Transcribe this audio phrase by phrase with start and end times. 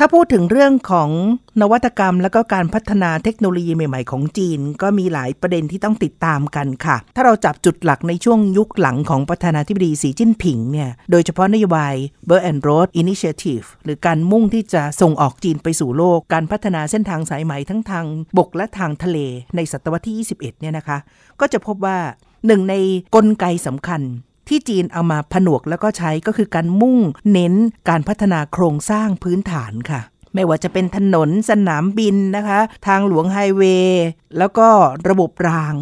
[0.00, 1.10] ถ้าพูดถึงเรื่องของ
[1.60, 11.94] นวัตกรรม และก็การพัฒนาเทคโนโลยีใหม่ ๆ ของจีน ก็มีหลายประเด็นที่ต้องติดตามกันค่ะ ถ้าเราจับจุดหลักในช่วงยุคหลังของประธานาธิบดีสีจิ้นผิงเนี่ยโดยเฉพาะนโยบาย
[12.28, 18.04] Belt and Road Initiative หรือการมุ่งที่จะส่งออกจีนไปสู่โลก การพัฒนาเส้นทางสายไหมทั้งทาง
[18.38, 19.18] บกและทางทะเล
[19.56, 20.98] ในศตวรรษที่ 21 เนี่ยนะคะ
[21.40, 21.98] ก็จะพบว่า
[22.46, 22.74] หนึ่งใน
[23.14, 24.02] กลไกสำคัญ
[24.48, 26.98] ที่จีนเอามาผนวกแล้วก็ใช้ก็คือการมุ่ง
[27.32, 27.54] เน้น
[27.88, 30.00] การพัฒนาโครงสร้างพื้นฐานค่ะ
[30.34, 34.04] ไม่ว่าจะเป็นถนนสนามบินนะคะ ทางหลวงไฮเวย์
[34.38, 34.68] แล้วก็
[35.08, 35.74] ระบบราง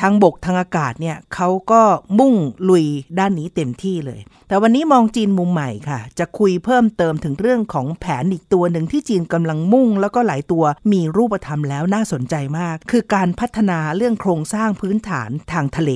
[0.00, 1.82] ทางบกทางอากาศเนี่ยเขาก็
[2.18, 2.34] มุ่ง
[2.68, 2.84] ลุย
[3.18, 15.92] ด้านนี้เต็มที่เลย แต่วันนี้มองจีนมุมใหม่ค่ะ จะคุยเพิ่มเติมถึงเรื่องของแผนอีกตัวหนึ่งที่จีนกำลังมุ่ง แล้วก็หลายตัวมีรูปธรรมแล้วน่าสนใจมาก คือการพัฒนาเรื่องโครงสร้างพื้นฐานทางทะเล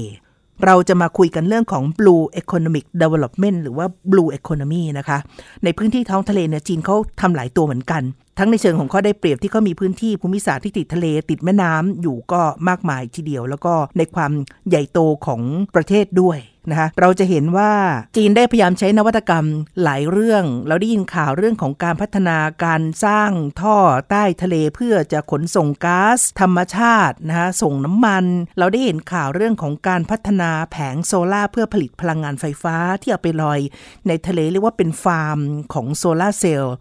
[0.65, 5.19] เราจะมาคุยกันเรื่องของ Blue Economic Development หรือว่า Blue Economy นะคะ
[5.65, 8.03] ในพื้นที่ท้องทะเลเนี่ยจีนเขาทำหลายตัวเหมือนกัน
[8.39, 14.33] ทั้งในเชิงของข้อได้เปรียบที่เขามีพื้นที่ภูมิศาสตร์ที่ติดทะเลติดแม่น้ำอยู่ก็มากมายทีเดียว แล้วก็ในความ
[14.69, 15.43] ใหญ่โตของ
[15.75, 16.39] ประเทศด้วย
[16.71, 17.73] นะคะเราจะเห็นว่า
[18.17, 19.47] จีนได้พยายามใช้นวัตกรรม
[19.83, 23.77] หลายเรื่อง เราได้ยินข่าวเรื่องของการพัฒนาการสร้างท่อ
[24.11, 28.25] ใต้ทะเลเพื่อจะขนส่งก๊าซธรรมชาตินะคะส่งน้ำมัน
[28.59, 33.61] เราได้เห็นข่าวเรื่องของการพัฒนาแผงโซลาเพื่อผลิตพลังงานไฟฟ้าที่เอาไปลอย
[34.09, 35.39] ในทะเลเรียกว่าเป็นฟาร์ม
[35.73, 36.77] ของโซลาเซลล์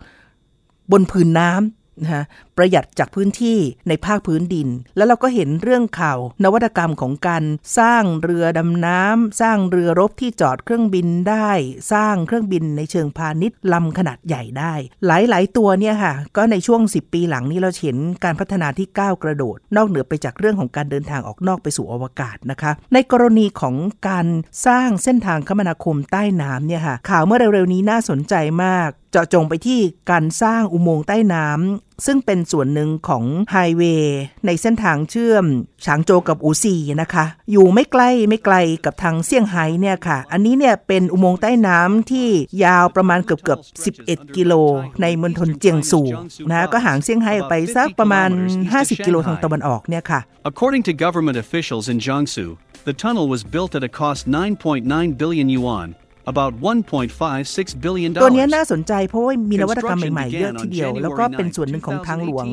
[0.91, 1.61] บนพื้นน้ำ
[2.03, 2.25] นะฮะ
[2.57, 3.57] ประหยัดจากพื้นที่
[3.87, 7.43] ในภาคพื้นดิน แล้วเราก็เห็นเรื่องข่าว นวัตกรรมของการ
[7.79, 11.49] สร้างเรือดำน้ำสร้างเรือรบที่จอดเครื่องบินได้
[11.93, 14.73] สร้างเครื่องบินในเชิงพาณิชย์ลำขนาดใหญ่ได้
[15.05, 23.75] หลาย ๆ ตัวเนี่ยค่ะ ก็ในช่วง 10 ปีหลังนี้เราเห็นการพัฒนาที่ก้าวกระโดด นอกเหนือไปจากเรื่องของการเดินทางออกนอกไปสู่อวกาศนะคะ ในกรณีของ
[24.09, 24.27] การ
[24.67, 28.33] สร้างเส้นทางคมนาคมใต้น้ำเนี่ยค่ะข่าวเมื่อเร็ว ๆ นี้น่าสนใจ
[28.65, 29.81] มาก เจาะจงไปที่
[30.11, 35.45] การสร้างอุโมงค์ใต้น้ำซึ่งเป็นส่วนหนึ่งของไฮเวย์ในเส้นทางเชื่อม
[35.85, 38.55] ฉางโจวกับอูซีนะคะ อยู่ไม่ใกล้ไม่ไกล
[38.85, 42.27] กับทางเซี่ยงไฮ้เนี่ยค่ะ อันนี้เนี่ยเป็นอุโมงค์ใต้น้ำที่
[42.63, 43.59] ยาวประมาณเกือบเกือบ
[43.97, 44.53] 11 กิโล
[45.01, 46.01] ในมณฑลเจียงซู
[46.51, 48.29] นะก็ห่างเซี่ยงไฮ้ออกไปสักประมาณ
[48.69, 50.19] 50 กิโลทางตะวันออกเนี่ยค่ะ
[50.51, 52.45] According to government officials in Jiangsu,
[52.89, 55.87] the tunnel was built at a cost 9.9 billion yuan,
[56.31, 56.53] about
[57.13, 58.55] 1.56 billion ตัวเนี้ย dollars.
[58.55, 62.45] น่าสนใจเพราะว่ามีนวัตกรรมใหม่ๆ เยอะทีเดียว แล้วก็เป็นส่วนหนึ่งของทางหลวง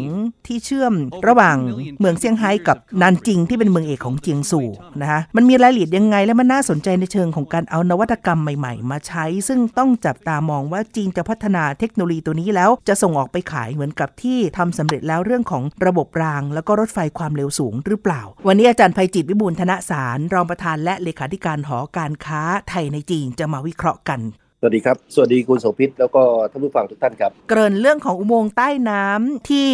[0.47, 0.95] ที่เชื่อม
[1.29, 1.57] ระหว่าง
[2.01, 4.61] เมืองเซี่ยงไฮ้กับนานจิงที่เป็นเมืองเอกของเจียงซู
[5.01, 24.21] นะคะมันมีรายละเอียดยังไงและมันน่าสนใจในเชิงของการเอานวัตกรรมใหม่ๆ มาใช้ ซึ่งต้องจับตามองว่าจีนจะพัฒนาเทคโนโลยีตัวนี้แล้วจะส่งออกไปขายเหมือนกับที่ทำสำเร็จแล้วเรื่องของระบบราง แล้วก็รถไฟความเร็วสูงหรือเปล่า วันนี้อาจารย์ภัยจิตวิบูลย์ธนสาร รองประธานและเลขาธิการหอการค้าไทยในจีนจะมาวิเคราะห์กัน
[24.65, 29.69] สวัสดีครับ สวัสดีคุณโสภิตแล้วก็ท่านผู้ฟังทุกท่านครับ เกริ่นเรื่องของอุโมงค์ใต้น้ำที่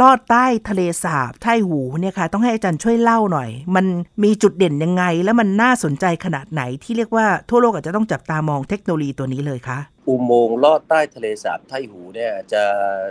[0.00, 3.86] ลอดใต้ทะเลสาบไต้หูเนี่ยค่ะ ต้องให้อาจารย์ช่วยเล่าหน่อย มัน
[4.24, 9.78] มีจุดเด่นยังไง แล้วมันน่าสนใจขนาดไหนที่เรียกว่าทั่วโลกอาจจะต้องจับตามองเทคโนโลยีตัวนี้เลยคะ
[10.08, 12.62] อุโมงค์ลอดใต้ทะเลสาบไต้หูเนี่ยจะ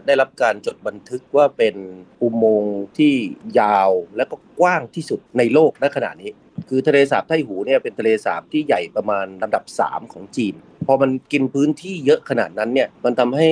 [0.06, 1.76] ได้รับการจดบันทึกว่าเป็น
[2.22, 3.14] อุโมงค์ที่
[3.60, 6.32] ยาวและก็กว้างที่สุดในโลกณขณะนี้
[6.70, 10.56] คือทะเลสาบไต้หูเนี่ยเป็นทะเลสาบที่ใหญ่ประมาณลำดับ 3 ของจีน
[10.88, 13.50] พอมันกินพื้นที่เยอะขนาดนั้นเนี่ยมันทำให้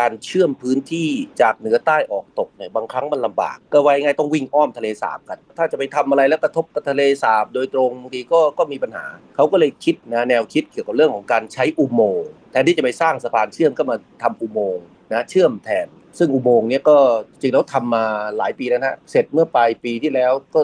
[0.00, 1.08] การเชื่อมพื้นที่
[1.40, 15.86] จากเหนือใต้ออกตกเนี่ยบางครั้งมันลำบาก ก็ไว้ไงต้องวิ่งอ้อมทะเลสาบกัน ถ้าจะไปทำอะไรแล้วกระทบกับทะเลสาบโดยตรงบางทีก็ก็มีปัญหาเขาก็เลยคิดนะแนวคิดเกี่ยวกับเรื่องของการใช้อุโมงค์แทนที่จะไปสร้างสะพานเชื่อมก็มาทำอุโมงค์นะเชื่อมแทน
[16.18, 16.96] ซึ่งอุโมงค์เนี้ยก็
[17.40, 18.04] จริงแล้วทำมา
[18.36, 20.60] หลายปีแล้วนะเสร็จเมื่อปลายปีที่แล้วก็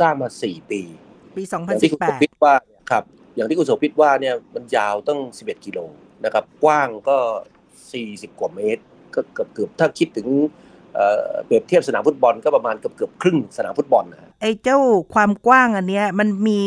[0.00, 0.82] สร้างมา 4 ปี
[1.36, 3.04] ปีอย่างที่คุณโสภิตว่าเนี่ยครับ
[3.36, 5.78] อย่างที่คุณโสภิตว่าเนี่ยมันยาวตั้ง 11 กิโล
[6.24, 7.16] นะครับกว้างก็
[7.78, 8.82] 40 กว่าเมตร
[9.14, 10.28] ก็เกือบเกือบถ้าคิดถึง
[10.94, 14.78] เอ่อเปรียบเทียบสนามฟุตบอลก็ประมาณเกือบเกือบครึ่งสนามฟุตบอลนะไอ้เจ้า
[15.14, 16.60] ความกว้างอันเนี้ยมันมี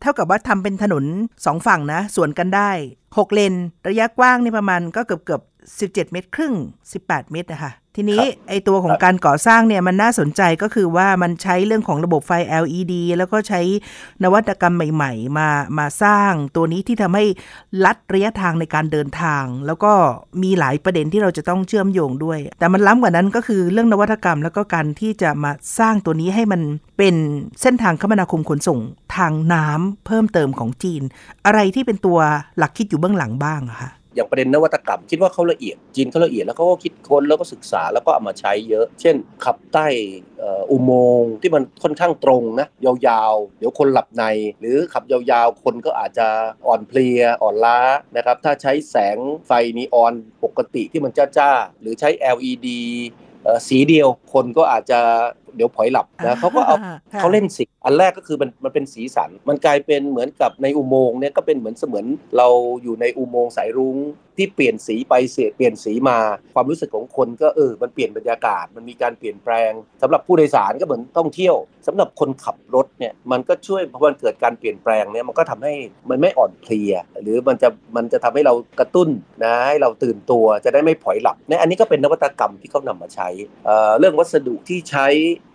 [0.00, 1.04] เท่ากับว่าทำเป็นถนน
[1.46, 2.70] สองฝั่งนะ สวนกันได้
[3.04, 3.54] 6 เลน
[3.88, 6.54] ระยะกว้างนี่ประมาณก็เกือบเกือบ 17 เมตรครึ่ง
[6.92, 13.60] 18 เมตรนะคะทีนี้ไอตัวของการก่อสร้างเนี่ยมันน่าสนใจก็คือว่ามันใช้เรื่องของระบบไฟ LED แล้วก็ใช้
[14.24, 15.48] นวัตกรรมใหม่ๆ มา
[15.78, 17.24] มาสร้างตัวนี้ที่ทำให้
[17.84, 19.92] ลัดระยะทางในการเดินทาง แล้วก็
[20.42, 26.62] มีหลายประเด็นที่เราจะต้องเชื่อมโยงด้วย แต่มันล้ำกว่านั้นก็คือเรื่องนวัตกรรม แล้วก็การที่จะมาสร้างตัวนี้ให้มัน
[26.98, 27.14] เป็น
[27.62, 28.78] เส้นทางคมนาคมขนส่ง
[29.16, 31.02] ทางน้ำเพิ่มเติมของจีน
[31.46, 32.18] อะไรที่เป็นตัว
[32.58, 39.86] หลักคิดอยู่เบื้องหลังบ้างอะคะ อย่างประเด็นนวัตกรรม คิดว่าเขาละเอียดจีนเขาละเอียดแล้วเขาก็คิดค้นแล้วก็ศึกษาแล้วก็เอามาใช้เยอะ เช่น ขับใต้
[40.70, 44.24] อุโมงค์ที่มันค่อนข้างตรงนะยาวๆ เดี๋ยวคนหลับใน
[44.60, 46.28] หรือขับยาวๆ คนก็อาจจะ
[46.66, 47.78] อ่อนเพลียอ่อนล้า
[48.16, 50.14] นะครับถ้าใช้แสงไฟนีออน
[50.44, 52.68] ปกติที่มันจ้าๆ หรือใช้ LED
[53.68, 55.00] สีเดียวคนก็อาจจะ
[55.56, 56.76] เดี๋ยวผอยหลับนะเขาก็เอา
[57.20, 62.06] เขาเล่นสีอันแรกก็คือมันมันเป็นสีสัน มันกลายเป็นเหมือนกับในอุโมงค์เนี่ยก็เป็นเหมือนเสมือน
[62.36, 62.48] เรา
[62.82, 63.96] อยู่ในอุโมงค์สายรุ้ง
[64.36, 66.18] ที่เปลี่ยนสีไปเสียเปลี่ยนสีมา
[66.54, 71.54] ความรู้สึกของคนก็เออมันเปลี่ยนบรรยากาศ มันมีการเปลี่ยนแปลงสำหรับผู้โดยสารก็เหมือนท่องเที่ยว
[71.86, 75.74] สำหรับคนขับรถเนี่ยมันก็ช่วยพอมันเกิดการเปลี่ยนแปลงเนี่ยมันก็ทำให้
[76.10, 76.92] มันไม่อ่อนเพลีย
[77.22, 79.08] หรือมันจะมันจะทำให้เรากระตุ้น
[79.44, 83.28] นะให้เราตื่นตัวจะได้ไม่ผอยหลับเนี่ยอันนี้ก็เป็นนวัตกรรมที่เขานำมาใช้
[83.98, 85.06] เรื่องวัสดุที่ใช้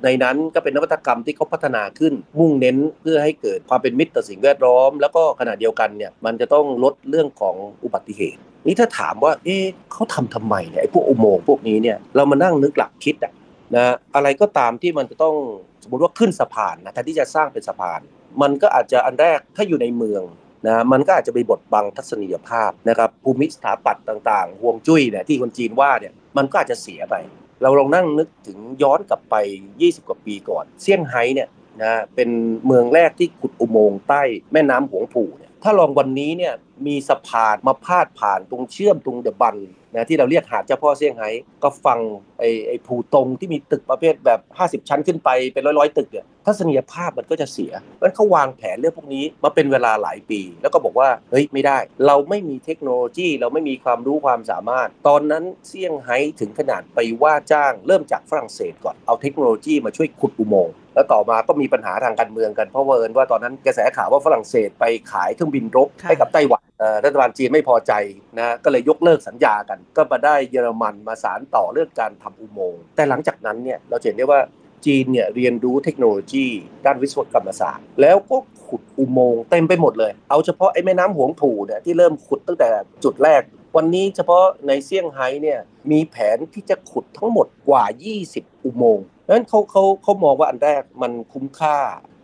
[0.04, 13.34] ในนั้นก็เป็นนวัตกรรมที่เขาพัฒนาขึ้น มุ่งเน้นเพื่อให้เกิดความเป็นมิตรต่อสิ่งแวดล้อม แล้วก็ขณะเดียวกันเนี่ยมันจะต้องลดเรื่องของอุบัติเหตุ นี่ถ้าถามว่าเอ๊ะเขาทำทำไมเนี่ยไอ้พวกอุโมงค์พวกนี้เนี่ยเรามานั่งนึกหลักคิดอะ
[13.76, 15.36] นะอะไรก็ตามที่มันจะต้อง
[15.84, 18.00] สมมติว่าขึ้นสะพานนะแทนที่จะสร้างเป็นสะพาน
[18.42, 20.24] มันก็อาจจะอันแรกถ้าอยู่ในเมือง
[20.68, 27.16] นะมันก็อาจจะไปบดบังทัศนียภาพนะครับภูมิสถาปัตย์ต่างๆห่วงจุ้ยเนี่ยที่คนจีนว่าเนี่ยมันก็อาจจะเสียไป
[27.62, 29.36] เราลองนั่งนึกถึงย้อนกลับไป
[29.74, 31.50] 20 กว่าปีก่อนเซี่ยงไฮ้เนี่ย
[31.84, 32.30] นะเป็น
[32.66, 34.22] เมืองแรกที่ขุดอุโมงค์ใต้
[34.54, 36.54] แม่น้ำหวงผู่เนี่ยถ้าลองวันนี้เนี่ย
[36.88, 39.56] มีสะพานมาพาดผ่านตรงเชื่อมตรงเดบัน
[39.98, 41.30] นะที่เราเรียกหาดเจ้าพ่อเซี่ยงไฮ้
[41.64, 42.00] ก็ฟัง
[42.40, 44.40] ไอ้ไอ้ภูตรงที่มีตึกประเภทแบบ
[44.84, 51.78] 50 ชั้นขึ้นไปเป็นร้อยๆตึกเนี่ยทัศนียภาพมันก็จะเสียเพราะเขาวางแผนเรื่องพวกนี้มาเป็นเวลาหลายปี แล้วก็บอกว่าเฮ้ยไม่ได้
[52.08, 66.62] เราไม่มีเทคโนโลยีเราไม่มีความรู้ความสามารถ ตอนนั้นเซี่ยงไฮ้ถึงขนาดไปว่าจ้างเริ่มจากฝรั่งเศสก่อนเอาเทคโนโลยีมาช่วยขุดอุโมงค์ แล้วต่อมาก็มีปัญหาทางการเมืองกันเพราะว่าเอิญว่าตอนนั้นกระแสข่าวว่าฝรั่งเศสไปขายเครื่องบินรบให้กับไต้หวัน
[67.04, 67.94] รัฐบาลจีนไม่พอใจ
[68.38, 74.40] นะก็เลยยกเลิกสัญญากัน ก็มาได้เยอรมันมาสารต่อเรื่องการทำอุโมงค์แต่หลังจากนั้นเนี่ยเราเห็นได้ว่า
[74.86, 76.46] จีนเนี่ยเรียนรู้เทคโนโลยี
[76.86, 82.70] ด้านวิศวกรรมศาสตร์ แล้วก็ขุดอุโมงค์เต็มไปหมดเลย เอาเฉพาะไอ้แม่น้ำหวงผู่เนี่ยที่เริ่มขุดตั้งแต่
[83.04, 83.42] จุดแรก
[83.76, 85.60] วันนี้เฉพาะในเซี่ยงไฮ้เนี่ย
[85.92, 87.84] มีแผนที่จะขุดทั้งหมดกว่า
[88.26, 91.78] 20 อุโมงค์ นั้นเขาเขาเขามองว่าอันแรกมันคุ้มค่า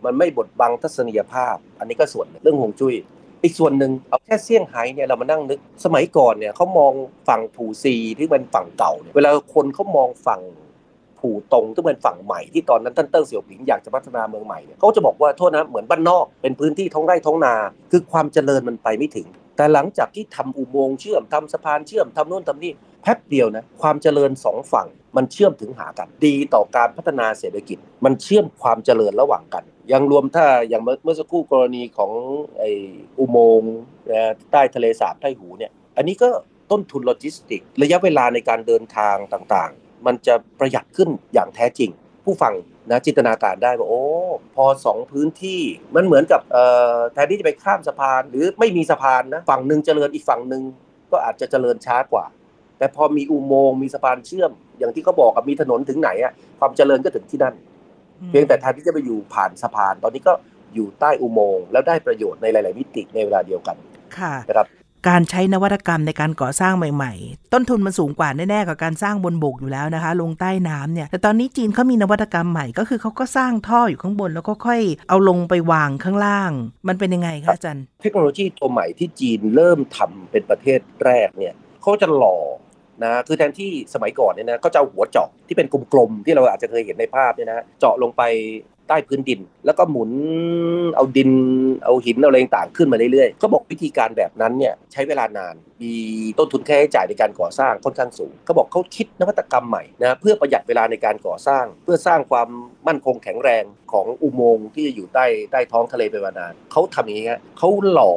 [0.04, 2.94] มันไม่บดบังทัศนียภาพ อันนี้ก็ส่วนเรื่องหงจุย้ย
[3.42, 6.92] อีกส่วนหนึ่งเอาแค่เซี่ยงไฮ้เนี่ยเรามานั่งนึกสมัยก่อนเนี่ยเขามอง
[7.28, 10.40] ฝั่งผู่ซีที่เป็นฝั่งเก่าเนี่ยเวลาคนเขามองฝั่ง
[11.18, 17.54] ผู่ตรงที่เป็นฝั่งใหม่ที่ตอนนั้นท่านเติ้งเสี่ยวผิงอยากจะพัฒนาเมืองใหม่เนี่ยเขาจะบอกว่าโทษนะเหมือนบ้านนอกเป็นพื้นที่ท้องไร่ท้องนา
[17.90, 19.26] คือความเจริญมันไปไม่ถึง
[19.56, 22.72] แต่หลังจากที่ทำอุโมงค์เชื่อมทำสะพานเชื่อมทำโน่นทำนี่
[23.02, 32.12] แป๊บเดียวนะความเจริญสองฝั่ง มันเชื่อมถึงหากัน ดีต่อการพัฒนาเศรษฐกิจ มันเชื่อมความเจริญระหว่างกัน ยังรวมถ้าอย่างเมื่อสักครู่กรณีของ
[32.58, 32.64] ไอ
[33.18, 33.74] อุโมงค์
[34.50, 36.28] ใต้ทะเลสาบไต้หูเนี่ย อันนี้ก็
[36.70, 41.90] ต้นทุนโลจิสติก ระยะเวลาในการเดินทางต่างๆ มันจะประหยัดขึ้นอย่างแท้จริง
[42.24, 42.54] ผู้ฟัง
[42.90, 44.02] นะจินตนาการได้ว่าโอ้
[44.56, 45.60] พอสองพื้นที่
[45.94, 46.40] มันเหมือนกับ
[47.12, 50.62] แทนที่จะไปข้ามสะพาน หรือไม่มีสะพานนะฝั่งหนึ่งเจริญอีกฝั่งหนึ่ง
[51.10, 52.24] ก็อาจจะเจริญช้ากว่า
[52.82, 57.54] แต่พอมีอุโมงค์มีสะพานเชื่อม อย่างที่เขาบอกกับมีถนนถึงไหนอะความเจริญก็ถึงที่นั่น
[58.28, 60.32] เพียงแต่แทนที่จะไปอยู่ผ่านสะพาน ตอนนี้ก็
[60.74, 63.76] อยู่ใต้อุโมงค์แล้วได้ประโยชน์ในหลาย ๆ มิติในเวลาเดียวกัน
[64.18, 64.66] ค่ะนะครับ
[65.08, 76.52] การใช้นวัตกรรมในการก่อสร้างใหม่ ๆ ต้นทุนมันสูงกว่าแน่ๆกับการสร้างบนบกอยู่แล้วนะคะ ลงใต้น้ำเนี่ย แต่ตอนนี้จีนเขามีนวัตกรรมใหม่ก็คือเขาก็สร้างท่ออยู่ข้างบน แล้วก็ค่อยเอาลงไปวางข้างล่าง
[76.88, 82.36] มันเป็นยังไงคะอาจารย์ เทคโนโลยีตัวใหม่ที่จีนเริ่มทำเป็นประเทศแรกเนี่ยเขาจะหล่อ
[83.04, 88.22] นะคือแทนที่สมัยก่อนเนี่ยนะเขาจะเอาหัวเจาะที่เป็นกลมๆที่เราอาจจะเคยเห็นในภาพเนี่ยนะเจาะลงไป
[88.88, 90.10] ใต้พื้นดิน แล้วก็หมุน
[90.96, 91.30] เอาดิน
[91.84, 95.94] เอาหินเอาอะไรต่างขึ้นมาเรื่อยๆเขาบอกวิธีการแบบนั้นเนี่ยใช้เวลานานมี
[96.38, 102.48] ต้นทุนค่าใช้จ่ายในการก่อสร้างค่อนข้างสูงเขาบอกเขาคิดนวัตกรรมใหม่นะเพื่อประหยัดเวลาในการก่อสร้าง เพื่อสร้างความ
[102.86, 107.26] มั่นคงแข็งแรงของอุโมงค์ที่จะอยู่ใต้ใต้ท้องทะเลไปนานเขาทำอย่างนี้
[107.58, 108.12] เขาหล่อ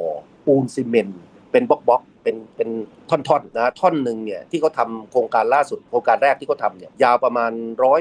[0.45, 2.69] ปูนซีเมนต์เป็นบล็อก เป็นเป็น
[3.09, 7.51] ท่อนๆนะท่อนหนึ่งเนี่ยที่เขาทาโครงการล่าสุดโครงการแรกที่เขาทำเนี่ยยาวประมาณ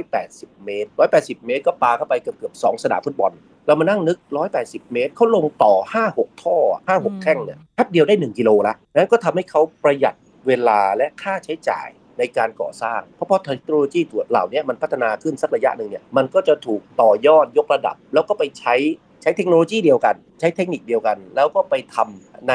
[0.06, 3.32] 180 เมตร 180 เมตร ก็ปาเข้าไปเกือบเกือบสองสนามฟุตบอล
[3.66, 4.18] เรามานั่งนึก
[4.54, 5.74] 180 เมตร เขาลงต่อ
[6.08, 6.56] 5-6 ท่อ
[6.88, 10.14] 5-6 แท่งเนี่ยแป๊บเดียวได้ 1 กิโลละนั้นก็ทำให้เขาประหยัด
[10.46, 11.88] เวลาและค่าใช้จ่าย
[12.18, 18.74] ในการก่อสร้าง เพราะเพราะเทคโนโลยีตัวเหล่านี้มันพัฒนาขึ้นสักระยะหนึ่งเนี่ยมันก็จะถูกต่อยอดยกระดับ แล้วก็ไปใช้
[19.24, 22.54] ใช้เทคโนโลยีเดียวกัน ใช้เทคนิคเดียวกัน แล้วก็ไปทำใน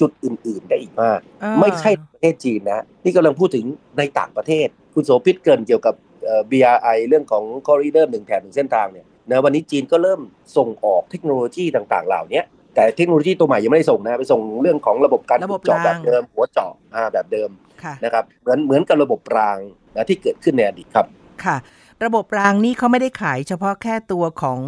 [0.00, 3.64] จุดอื่น ๆ ได้อีกมากอ่าไม่ใช่ประเทศจีนนะนี่กำลังพูดถึง
[3.98, 5.94] ในต่างประเทศ คุณโสภิตเกรินเกี่ยวกับ
[6.24, 10.20] เอ่อ BRI เรื่องของคอริเดอร์หนึ่งแถบหนึ่งเส้นทางเนี่ยนะวันนี้จีนก็เริ่ม
[10.56, 12.42] ส่งออกเทคโนโลยีต่างๆ เหล่านี้
[12.74, 17.50] แต่เทคโนโลยีตัวใหม่ยังไม่ได้ส่งนะไปส่งเรื่องของระบบการระบบเจาะแบบรางเดิม หัวเจาะอ่าแบบเดิม
[17.82, 19.58] ค่ะนะครับเหมือนเหมือนกับระบบราง
[19.96, 21.06] นะที่เกิดขึ้นในอดีตครับ
[21.44, 21.56] ค่ะ
[22.04, 24.60] ระบบรางนี่เขาไม่ได้ขายเฉพาะแค่ตัวของ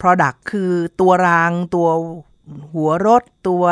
[0.00, 1.88] Product คือตัวรางตัว
[2.74, 3.64] หัวรถตัว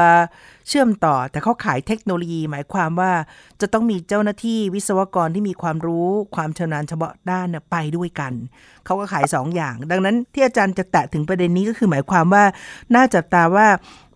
[0.69, 3.13] เชื่อมต่อ แต่เขาขายเทคโนโลยี หมายความว่า
[3.61, 8.33] จะต้องมีเจ้าหน้าที่วิศวกรที่มีความรู้ความชำนาญเฉพาะด้านไปด้วยกัน
[8.85, 12.45] เขาก็ขาย2อย่าง ดังนั้นที่อาจารย์จะแตะถึงประเด็นนี้ก็คือหมายความว่า
[12.95, 13.69] น่าจับตาว่า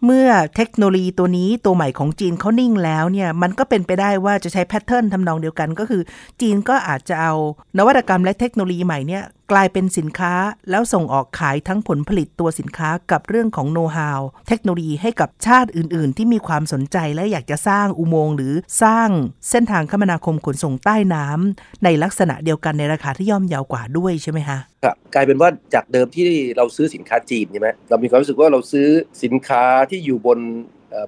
[0.06, 6.02] เมื่อเทคโนโลยีตัวนี้ตัวใหม่ของจีนเขานิ่งแล้วเนี่ย มันก็เป็นไปได้ว่าจะใช้แพทเทิร์นทำนองเดียวกันก็คือ
[6.40, 7.32] จีนก็อาจจะเอา
[7.78, 10.34] นวัตกรรมและเทคโนโลยีใหม่เนี่ย กลายเป็นสินค้า
[10.70, 19.08] แล้วส่งออกขายทั้งผลผลิตตัวสินค้ากับเรื่องของโน้ตฮาวเทคโนโลยีให้กับชาติอื่น ๆ ที่มีความสนใจและอยากจะสร้างอุโมงค์หรือสร้าง
[19.50, 28.88] เส้นทางคมนาคมขนส่งใต้น้ำในลักษณะเดียวกันในราคาที่ย่อมเยาวกว่าด้วยใช่ไหมคะครับกลายเป็นว่าจากเดิมที่เราซื้อสินค้าจีนใช่ไหมเรามีความรู้สึกว่าเราซื้อ
[29.24, 30.38] สินค้าที่อยู่บน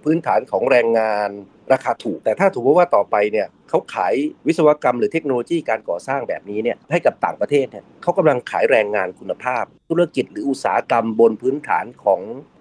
[0.05, 1.31] พื้นฐานของแรงงาน
[1.73, 4.15] ราคาถูก แต่ถ้าถูกว่าต่อไปเนี่ยเขาขาย
[4.47, 12.21] วิศวกรรมหรือเทคโนโลยีการก่อสร้างแบบนี้เนี่ยให้กับต่างประเทศเนี่ยเขากำลังขายแรงงานคุณภาพ ธุรกิจหรืออุตสาหกรรมบนพื้นฐานของ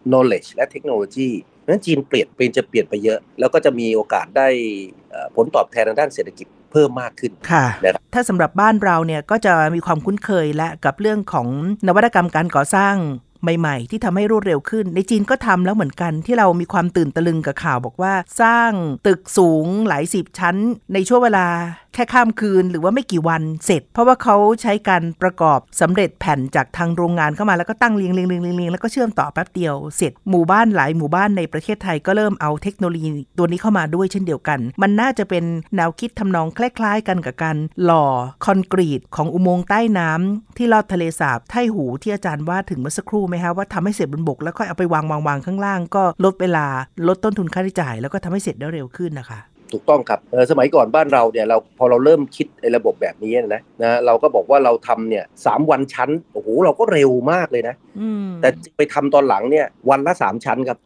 [0.09, 1.29] knowledge และเทคโนโลยี
[1.59, 4.47] เพราะฉะนั้นจีนเปลี่ยนเป็นจะเปลี่ยนไปเยอะ แล้วก็จะมีโอกาสได้
[5.11, 11.47] เอ่อผลตอบแทนทางด้านเศรษฐกิจเพิ่มมากขึ้นค่ะนะครับถ้าสำหรับบ้านเราเนี่ยก็จะมีความคุ้นเคยและกับเรื่องของ
[11.87, 12.95] นวัตกรรมการก่อสร้าง
[13.43, 18.71] ใหม่ๆ ที่ทำให้รวดเร็วขึ้น ในจีนก็ทำแล้วเหมือนกันที่เรามีความตื่นตะลึงกับข่าวบอกว่า สร้าง
[19.07, 20.55] ตึกสูงหลายสิบชั้น
[20.93, 21.47] ในช่วงเวลา
[21.93, 35.43] แค่ข้ามคืนหรือว่าไม่กี่วันเสร็จ เพราะว่าเขาใช้การประกอบสำเร็จแผ่นจากทางโรงงานเข้ามาแล้วก็ตั้งเรียงเรียงเรียงเรียงเรียงแล้วก็เชื่อมต่อแป๊บเดียวเสร็จหมู่บ้านหลายหมู่บ้านในประเทศไทยก็เริ่มเอาเทคโนโลยีตัวนี้เข้ามาด้วยเช่นเดียวกัน มันน่าจะเป็น
[35.75, 38.05] แนวคิดทำนองคล้าย ๆ กันกับการหล่อ
[38.45, 46.67] คอนกรีตของอุโมงค์ใต้น้ำที่ลอดทะเลสาบไท่หูที่อาจารย์ว่าถึงเมื่อสักครู่ไหมคะว่าทำให้เสร็จบนบกแล้วค่อยเอาไปวางวางวางข้างล่าง ก็ลดเวลา
[47.07, 49.39] ลดต้นทุนค่าใช้จ่าย แล้วก็ทำให้เสร็จได้เร็วขึ้นนะคะ
[49.73, 60.77] ถูกต้องครับเอ่อสมัยก่อนบ้านเราเนี่ยเราพอเราเริ่มคิดไอ้ระบบแบบนี้นะนะเราก็บอกว่าเราทำเนี่ยสามวันชั้นโอ้โหเราก็เร็วมากเลยนะอืมแต่ไปทำตอนหลังเนี่ยวันละสามชั้นครับ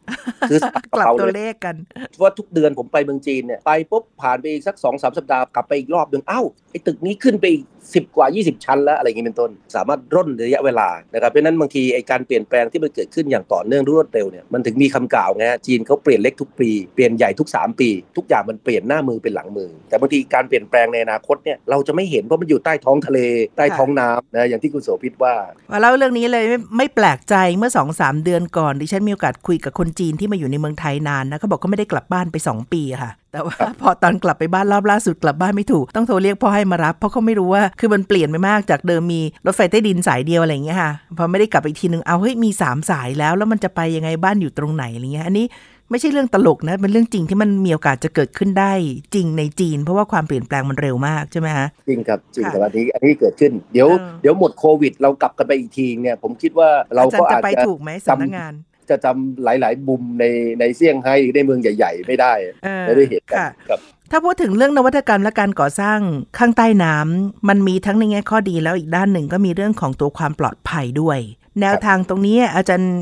[0.50, 1.76] คือสับกลับเราตัวเลยเลขกัน
[2.22, 7.64] ว่าทุกเดือนผมไปเมืองจีนเนี่ยไปปุ๊บผ่านไปอีกสักสองสามสัปดาห์กลับไปอีกรอบหนึ่งเอ้าไอ้ตึกนี้ขึ้นไปอีก
[7.94, 23.18] สิบกว่า 20 ชั้นแล้วอะไรอย่างนี้เป็นต้น สามารถร่นระยะเวลานะครับเพราะฉะนั้นบางทีไอ้การเปลี่ยนแปลงที่มันเกิดขึ้นอย่างต่อเนื่องรวดเร็วเนี่ยมันถึงมีคำกล่าวไงฮะจีนเขาเปลี่ยนเล็กทุกปีเปลี่ยนใหญ่ทุก 3 ปี ทุกอย่างมันเปลี่ยนหน้ามือเป็นหลังมือ แต่บางทีการเปลี่ยนแปลงในอนาคตเนี่ยเราจะไม่เห็นเพราะมันอยู่ใต้ท้องทะเล
[23.56, 25.34] ใต้ท้องน้ำนะอย่างที่คุณโสภิตว่า
[25.72, 45.46] มาเล่าเรื่องนี้เลยไม่ไม่แปลกใจเมื่อสองสามเดือนก่อนดิฉันมีโอกาสคุยกับคนจีนที่มาอยู่ในเมืองไทยนานนะเขาบอกเขาไม่ได้กลับบ้านไป 2 ปีอะค่ะแต่ว่าพอตอนกลับไปบ้านรอบล่าสุดกลับบ้านไม่ถูกต้องโทรเรียกพ่อให้มารับ เพราะเขาไม่รู้ว่าคือมันเปลี่ยนไปมากจากเดิมมีรถไฟใต้ดินสายเดียวอะไรอย่างเงี้ยค่ะพอไม่ได้กลับไปอีกทีนึงเอาเฮ้ยมีสามสายแล้วแล้วมันจะไปยังไงบ้านอยู่ตรงไหนอะไรเงี้ยอันนี้
[45.90, 48.72] ไม่ใช่เรื่องตลกนะ เป็นเรื่องจริงที่มันมีโอกาสจะเกิดขึ้นได้
[49.14, 58.52] จริงในจีน เพราะว่าความเปลี่ยนแปลงมันเร็วมากใช่ไหมฮะจริงครับจริงค่ะครับอันนี้อันนี้เกิดขึ้นเดี๋ยวเออเดี๋ยวหมดโควิด เรากลับกันไปอีกทีเนี่ย ผมคิดว่าเราอาจารก็ย์จะอาจไปจะถูกไหมสำนักงาน
[58.90, 60.24] จะจำหลายๆมุมใน
[60.60, 62.32] ในเซี่ยงไฮ้หรือในเมืองใหญ่ ๆ ไม่ได้
[62.64, 63.80] เออไม่ได้เห็นกันค่ะครับ
[64.10, 65.98] ถ้าพูดถึงเรื่องนวัตกรรมและการก่อสร้าง
[66.38, 71.18] ข้างใต้น้ำมันมีทั้งในแง่ข้อดีแล้วอีกด้านหนึ่งก็มีเรื่องของตัวความปลอดภัยด้วย
[71.60, 72.94] แนวทางตรงนี้อาจารย์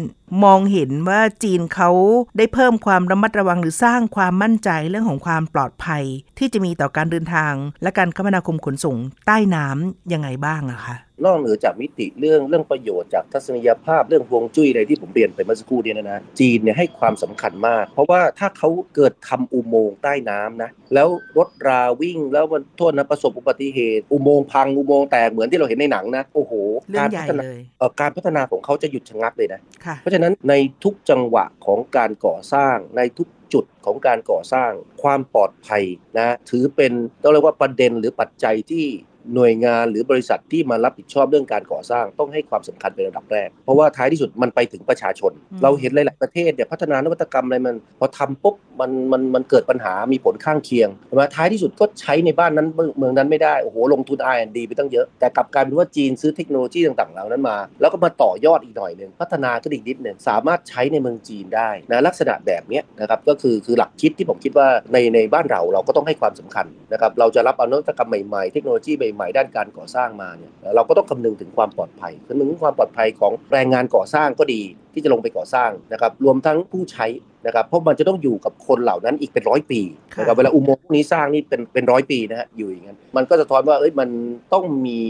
[0.45, 1.91] มองเห็นว่าจีนเขา
[2.39, 6.05] ได้เพิ่มความระมัดระวังหรือสร้างความมั่นใจเรื่องของความปลอดภัย
[6.39, 26.53] ที่จะมีต่อการเดินทาง และการคมนาคมขนส่งใต้น้ำยังไงบ้างอะคะนอกเหนือจากมิติเรื่องเรื่องประโยชน์จากทัศนียภาพเรื่องฮวงจุ้ยอะไรที่ผมเรียนไปเมื่อสักครู่เนี่ยนะนะจีนเนี่ยให้ความสำคัญมาก เพราะว่าถ้าเขาเกิดทำอุโมงค์ใต้น้ำนะแล้วรถราวิ่งแล้วมันโทษนะประสบอุบัติเหตุ อุโมงค์พังอุโมงค์แตกเหมือนที่เราเห็นในหนังนะโอ้โห
[26.91, 30.55] เรื่องการใหญ่พัฒนาเลยเอ่อการพัฒนาของเขาจะหยุดชะงักเลยนะค่ะเพราะฉะนั้นใน
[30.85, 34.71] ทุกจังหวะของการก่อสร้างในทุกจุดของการก่อสร้าง
[35.03, 35.85] ความปลอดภัย
[36.19, 36.93] นะถือเป็น
[37.23, 38.87] ต้องเรียกว่าประเด็นหรือปัจจัยที่
[39.35, 52.69] หน่วยงานหรือบริษัทที่มารับผิดชอบเรื่องการก่อสร้างต้องให้ความสำคัญเป็นระดับแรก เพราะว่าท้ายที่สุดมันไปถึงประชาชน เราเห็นหลายๆประเทศเนี่ยพัฒนานวัตกรรมอะไรมันพอทำปุ๊บมันมันมันเกิดปัญหามีผลข้างเคียงมาท้ายที่สุดก็ใช้ในบ้านนั้น
[52.99, 77.07] เมืองนั้นไม่ได้โอ้โหลงทุน R&D ไปตั้งเยอะแต่กลับกลายเป็นว่าจีนซื้อเทคโนโลยีต่างๆเหล่านั้นมา แล้วก็มาต่อยอดอีกหน่อยหนึ่งพัฒนาขึ้นอีกนิดหนึ่งสามารถใช้ในเมืองจีนได้นะลักษณะแบบนี้นะครับก็คือคือหลักคิดที่ผมคิดว่าในในบ้านเราเราก็ต้องให้ความสำคัญนะครับเราจะรับเอานวัตกรรมใหม่ๆเทคโนโลยีใหม่ๆด้านการก่อสร้างมาเนี่ยเราก็ต้องคำนึงถึงความปลอดภัยคำนึงถึงความปลอดภัยของแรงงานก่อสร้างก็ดีที่จะลงไปก่อสร้างนะครับรวมทั้งผู้ใช้
[77.47, 79.81] นะครับเพราะมันจะต้องอยู่กับคนเหล่านั้นอีกเป็นร้อยปี
[80.19, 84.09] นะครับเวลาอุโมงค์พวกนี้สร้างนี่เป็นเป็นร้อยปีนะฮะอยู่อย่างนั้นมันก็จะท้อนว่าเอ้ยมัน
[84.53, 85.01] ต้องมี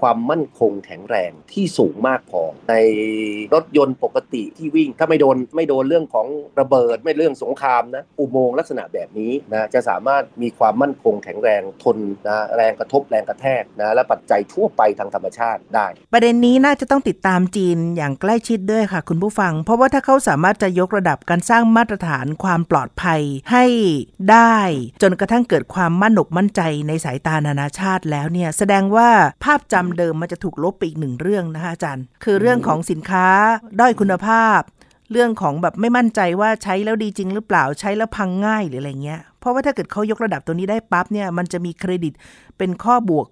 [0.00, 2.74] ความมั่นคงแข็งแรงที่สูงมากพอใน
[3.54, 6.26] รถยนต์ปกติที่วิ่ง ถ้าไม่โดนไม่โดนเรื่องของ
[6.60, 23.20] ระเบิดไม่เรื่องสงครามนะอุโมงค์ลักษณะแบบนี้นะจะสามารถมีความมั่นคงแข็งแรงทนนะแรงกระทบแรงกระแทกนะและปัจจัยทั่วไปทางธรรมชาติได้ ประเด็นนี้น่าจะต้องติดตามจีนอย่างใกล้ชิดด้วยค่ะ คุณผู้ฟัง เพราะว่าถ้าเขาสามารถจะยกระดับการสร้างมาตรฐานความปลอดภัย
[23.52, 23.64] ให้
[24.30, 24.58] ได้
[25.02, 29.08] จนกระทั่งเกิดความมั่นอกมั่นใจในสายตานานาชาติแล้วเนี่ยแสดงว่า
[29.44, 33.26] ภาพจำเดิมมันจะถูกลบไปอีกหนึ่งเรื่องนะคะอาจารย์ คือเรื่องของสินค้า
[33.80, 34.60] ด้อยคุณภาพ
[35.12, 42.12] เรื่องของแบบไม่มั่นใจว่าใช้แล้วดีจริงหรือเปล่าใช้แล้วพังง่ายหรืออะไรเงี้ยเพราะว่าถ้าเกิดเขายกระดับตัวนี้ได้ปั๊บเนี่ยมันจะมีเครดิต
[42.58, 43.26] เป็นข้อบวก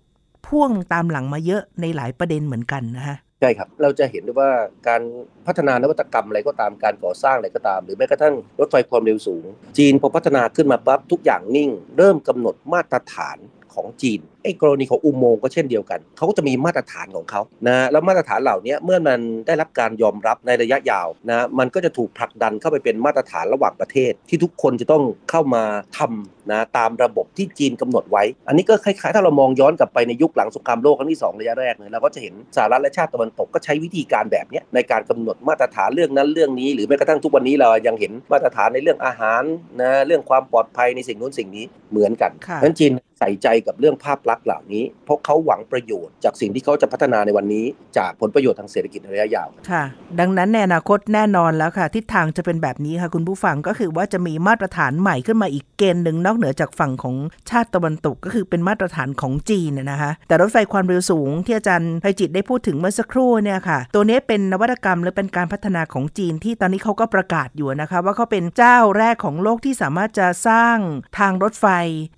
[0.46, 4.50] พ่วงตามหลังมาเยอะในหลายประเด็นเหมือนกันนะคะ ช่ครับ เราจะเห็นได้ว่า
[4.88, 5.02] การ
[5.46, 9.44] พัฒนานวัตกรรมอะไรก็ตามการก่อสร้างอะไรก็ตาม หรือแม้กระทั่งรถไฟความเร็วสูง
[9.78, 13.38] จีนพอพัฒนาขึ้นมาปั๊บทุกอย่างนิ่ง เริ่มกำหนดมาตรฐาน
[13.74, 25.62] ของจีน ไอ้กรณีของอุโมงค์ก็เช่นเดียวกัน เขาก็จะมีมาตรฐานของเขานะแล้วมาตรฐานเหล่านี้เมื่อมันได้รับการยอมรับในระยะยาวนะมันก็จะถูกผลักดันเข้าไปเป็นมาตรฐานระหว่างประเทศ ที่ทุกคนจะต้องเข้ามา
[25.98, 39.42] ทำนะตามระบบที่จีนกำหนดไว้ อันนี้ก็คล้ายๆ ถ้าเรามองย้อนกลับไปในยุคหลังสงครามโลกครั้งที่ 2 ระยะแรกเนี่ยเราก็จะเห็นสหรัฐและชาติตะวันตกก็ใช้วิธีการแบบนี้ในการกำหนดมาตรฐานเรื่องนั้นเรื่องนี้ หรือแม้กระทั่งทุกวันนี้เรายังเห็นมาตรฐานในเรื่องอาหาร
[39.80, 47.64] นะเรื่องความปลอดภัยในสิ่งนู้นสิ่งนี้เหมือนกันค่ะเพราะฉะนั้นจีนใส่ใจกับเรื่องภาพลักษณ์เหล่านี้ เพราะเขาหวังประโยชน์จากสิ่งที่เขาจะพัฒนาในวันนี้
[47.98, 49.84] จากผลประโยชน์ทางเศรษฐกิจระยะยาวค่ะ
[50.20, 57.16] ดังนั้นในอนาคตแน่นอนแล้วค่ะ ทิศทางจะเป็นแบบนี้ค่ะ คุณผู้ฟังก็คือว่าจะมีมาตรฐานใหม่ขึ้นมาอีกเกณฑ์หนึ่งนอกเหนือจากฝั่งของ
[57.50, 70.76] ชาติตะวันตกก็คือเป็นมาตรฐานของจีนนะนะคะแต่รถไฟความเร็วสูงที่อาจารย์ไพจิตได้พูดถึงเมื่อสักครู่เนี่ยค่ะ ตัวนี้เป็นนวัตกรรมหรือเป็นการพัฒนาของจีนที่ตอนนี้เขาก็ประกาศอยู่นะคะ ว่าเขาเป็นเจ้าแรกของโลกที่สามารถจะสร้าง
[71.18, 71.66] ทางรถไฟ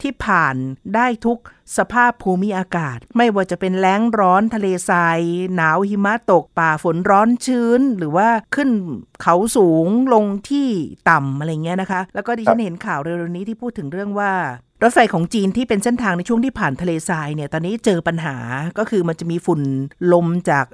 [0.02, 0.56] ที่ผ่าน
[0.94, 1.38] ได้ทุก
[1.76, 5.21] สภาพภูมิอากาศ ไม่ว่าจะเป็นแล้งร้อนทะเลทราย
[5.54, 8.71] หนาวหิมะตกป่าฝนร้อนชื้น หรือว่าขึ้น
[9.23, 10.69] เขาสูงลงที่
[11.10, 14.32] ต่ำอะไรเงี้ยนะคะ แล้วก็ดิฉันเห็นข่าวเร็วๆนี้ที่พูดถึงเรื่องว่า
[14.82, 18.36] รถไฟของจีนที่เป็นเส้นทางในช่วงที่ผ่านทะเลทรายเนี่ยตอนนี้เจอปัญหา
[18.78, 19.60] ก็คือมันจะมีฝุ่น
[20.12, 20.67] ลมจาก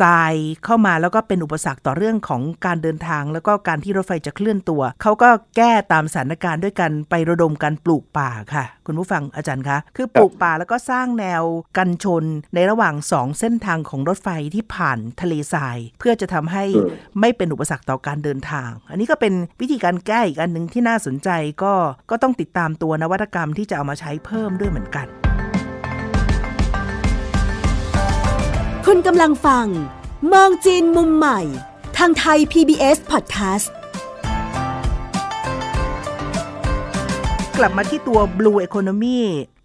[0.00, 0.34] ทราย
[0.64, 11.42] เข้ามาแล้วก็เป็นอุปสรรคต่อเรื่องของการเดินทาง แล้วก็การที่รถไฟจะเคลื่อนตัว เขาก็แก้ตามสถานการณ์ด้วยกันไประดมการปลูกป่าค่ะ คุณผู้ฟังอาจารย์คะ คือปลูกป่าแล้วก็สร้างแนว
[11.78, 16.88] กันชนในระหว่างสองเส้นทางของรถไฟที่ผ่านทะเลทราย เพื่อจะทำให้อืม
[17.20, 21.28] ไม่เป็นอุปสรรคต่อการเดินทาง อันนี้ก็เป็นวิธีการแก้อีกอันหนึ่งที่น่าสนใจ
[21.62, 21.74] ก็
[22.10, 25.06] ก็ต้องติดตามตัวนวัตกรรมที่จะเอามาใช้เพิ่มด้วยเหมือนกัน
[28.86, 29.66] คุณกำลังฟัง
[30.32, 31.40] มองจีนมุมใหม่
[31.98, 33.68] ทางไทย PBS Podcast
[37.60, 39.20] กลับมาที่ตัว Blue Economy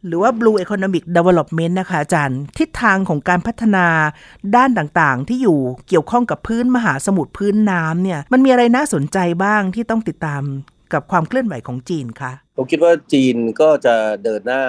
[0.06, 3.88] หรือว่า Blue Economic Development นะคะอาจารย์ ทิศทางของการพัฒนา
[4.56, 10.42] ด้านต่างๆ ที่อยู่เกี่ยวข้องกับพื้นมหาสมุทรพื้นน้ำเนี่ย มันมีอะไรน่าสนใจบ้างที่ต้องติดตาม
[10.94, 12.32] กับความเคลื่อนไหวของจีนคะ
[12.64, 14.64] ผมคิดว่าจีนก็จะเดินหน้า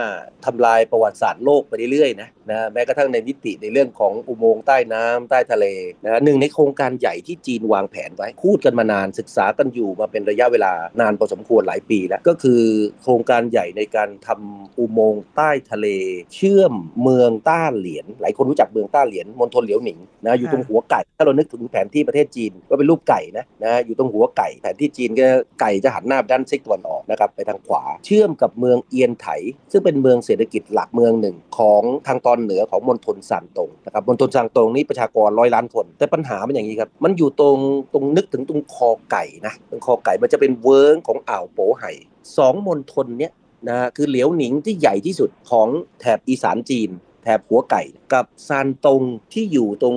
[0.46, 5.66] ทำลายประวัติศาสตร์โลกไปเรื่อยๆนะนะแม้กระทั่งในมิติในเรื่องของอุโมงค์ใต้น้ำใต้ทะเล
[6.04, 12.62] นะหนึ่งในโครงการใหญ่ที่จีนวางแผนไว้พูดกันมานานศึกษากันอยู่มาเป็นระยะเวลานานพอสมควรหลายปีแล้วก็คือ
[13.02, 15.86] โครงการใหญ่ในการทำอุโมงค์ใต้ทะเล
[16.34, 25.26] เชื่อมเมืองต้าเหลียน หลายคนรู้จักเมืองต้าเหลียนมณฑลเหลียวหนิงนะอยู่ตรงหัวไก่ ถ้าเรานึกถึงแผนที่ประเทศจีนก็เป็นรูปไก่นะนะอยู่ตรงหัวไก่แผนที่จีนก็
[25.60, 29.26] ไก่จะหันหน้าไปด้านซิกตะวันออกนะครับไปทางขวาเชื่อมกับเมืองเอียนไถ
[29.72, 37.58] ซึ่งเป็นเมืองเศรษฐกิจหลักเมืองหนึ่งของทางตอนเหนือของมณฑลซานตงนะครับมณฑลซานตงนี้ประชากรร้อยล้านคน แต่ปัญหามันอย่างนี้ครับ มันอยู่ตรง
[37.92, 41.92] ตรงนึกถึงตรงคอไก่นะตรงคอไก่มันจะเป็นเวิ้งของอ่าวโปไห่
[42.38, 43.32] สองมณฑลเนี้ย
[43.68, 45.68] นะคือเหลียวหนิงที่ใหญ่ที่สุดของ
[46.00, 46.90] แถบอีสานจีน
[47.22, 47.82] แถบหัวไก่
[48.12, 49.96] กับซานตงที่อยู่ตรง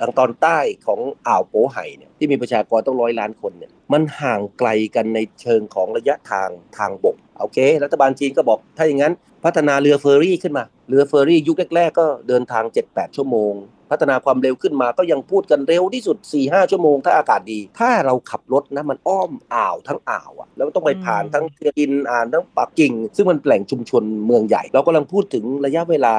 [0.00, 13.54] ทางตอนใต้ของอ่าวโปไห่เนี่ยที่มีประชากรตั้งร้อยล้านคนเนี่ยมันห่างไกลกันในเชิงของระยะทางทางบกโอเค รัฐบาลจีนก็บอกถ้าอย่างนั้น พัฒนาเรือเฟอร์รี่ขึ้นมา เรือเฟอร์รี่ยุคแรกๆก็เดินทาง 7-8 ชั่วโมง
[13.94, 26.14] พัฒนาความเร็วขึ้นมาก็ยังพูดกันเร็วที่สุด 4-5 ชั่วโมง ถ้าอากาศดี ถ้าเราขับรถนะมันอ้อมอ่าวทั้งอ่าวอะแล้วต้องไปผ่านทั้งเทียกินอ่านทั้งปักกิ่ง ซึ่งมันแหล่งชุมชนเมืองใหญ่ เรากำลังพูดถึงระยะเวลา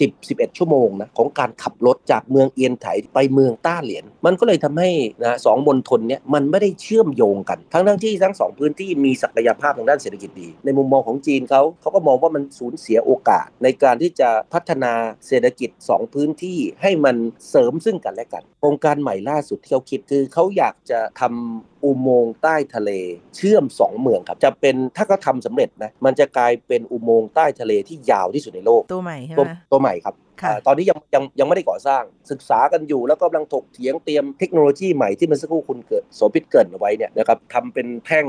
[0.00, 4.90] 10-11 ชั่วโมงนะของการขับรถจากเมืองเอียนไถไปเมืองต้าเหรียญมันก็เลยทำให้
[5.22, 14.92] นะสองมณฑลเนี้ยมันไม่ได้เชื่อมโยงกัน ทั้งทั้งที่ทั้งสองพื้นที่มีศักยภาพทางด้านเศรษฐกิจดี ในมุมมองของจีนเขาเขาก็มองว่ามันสููญเสียโอกาส ในการที่จะพัฒนา
[15.26, 17.16] เศรษฐกิจ 2 พื้นที่ให้มัน
[17.50, 22.90] เสริมซึ่งกันและกันโครงการใหม่ล่าสุดที่เขาคิดคือเขาอยากจะทำ อุโมงค์ใต้ทะเล
[23.36, 38.26] เชื่อม 2 เมืองครับ จะเป็นถ้าเขาทำสำเร็จนะมันจะกลายเป็นอุโมงค์ใต้ทะเลที่ยาวที่สุดในโลก ตัวใหม่ใช่ตัวไหมตัวใหม่ครับค่ะอ่าตอนนี้ยังยังยังไม่ได้ก่อสร้างศึกษากันอยู่แล้วก็กำลังถกเถียงเตรียมเทคโนโลยีใหม่ที่เมันสักครู่คุณเกิดโสภิตเกรินเอาไว้เนี่ยนะครับทำเป็นแท่ง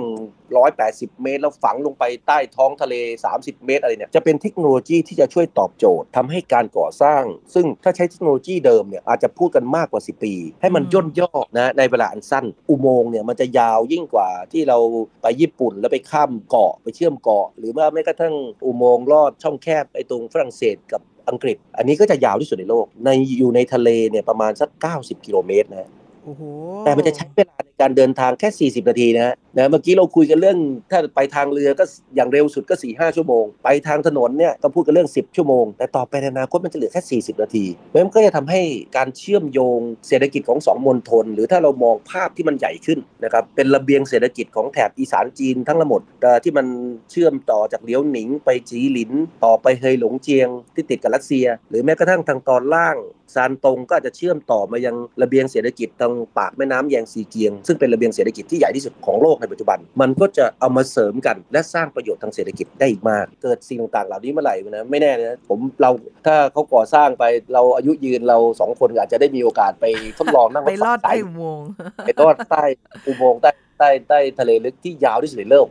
[0.59, 2.95] 180 เมตร แล้วฝังลงไปใต้ท้องทะเล
[3.33, 14.77] 30 เมตรอะไรเนี่ยจะเป็นเทคโนโลยีที่จะช่วยตอบโจทย์ทำให้การก่อสร้าง ซึ่งถ้าใช้เทคโนโลยีเดิมเนี่ยอาจจะพูดกันมากกว่า 10 ปี ให้มันอืมย่นย่อนะในเวลาอันสั้นอุโมงค์เนี่ยมันจะยาวยิ่งกว่าที่เรา
[15.21, 25.89] ไปญี่ปุ่นแล้วไปข้ามเกาะไปเชื่อมเกาะ หรือว่าแม้กระทั่งอุโมงค์ลอดช่องแคบไอ้ตรงฝรั่งเศสกับอังกฤษ อันนี้ก็จะยาวที่สุดในโลกในอยู่ในทะเลเนี่ยประมาณสัก 90 กิโลเมตรนะ
[26.23, 26.41] โอ้โห
[26.85, 30.57] แต่มันจะใช้เวลาในการเดินทางแค่ 40 นาทีนะฮะนะเมื่อกี้เราคุยกันเรื่อง
[30.91, 31.83] ถ้าไปทางเรือก็
[32.15, 38.61] อย่างเร็วสุดก็4 5ชั่วโมง ไปทางถนนเนี่ยก็พูดกันเรื่อง 10 ชั่วโมง แต่ต่อไปในอนาคตมันจะเหลือแค่ 40 นาทีเพราะฉะนั้นมันก็จะทำให้
[38.97, 46.01] การเชื่อมโยงเศรษฐกิจของสองมณฑลหรือถ้าเรามองภาพที่มันใหญ่ขึ้นนะครับเป็นระเบียงเศรษฐกิจของแถบอีสานจีนทั้งหมด
[46.43, 46.67] ที่มัน
[47.11, 49.11] เชื่อมต่อจากเลี้ยวหนิง ไปจีหลิน
[49.43, 52.97] ต่อไปเฮยหลงเจียง ที่ติดกับรัสเซีย หรือแม้กระทั่งทางตอนล่าง
[53.35, 65.89] ซานตงก็อาจจะเชื่อมต่อมายังระเบียงเศรษฐกิจทางปากแม่น้ำแยงซีเกียงซึ่งเป็นระเบียงเศรษฐกิจที่ใหญ่ที่สุดของโลกในปัจจุบัน มันก็จะเอามาเสริมกันและสร้างประโยชน์ทางเศรษฐกิจได้อีกมาก เกิดสิ่งต่างๆ เหล่านี้เมื่อไหร่นะไม่แน่นะผมเรา
[66.25, 67.23] ถ้าเขาก่อสร้างไป
[67.53, 69.85] เราอายุยืนเราสองคนอาจจะได้มีโอกาสไป
[70.19, 71.67] ทดลองนั่งรไปถลอดไฟใต้อุโมงค์
[72.05, 72.63] ไปลอดใต้
[73.07, 75.67] อุโมงค์ใต้ใต้ใต้ทะเลลึกที่ยาวที่สุดในโลก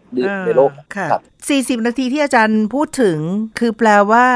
[0.46, 1.22] ในโลกค่ะครับ
[1.78, 3.18] 40 นาทีที่อาจารย์พูดถึง
[3.58, 4.26] คือแปลว่า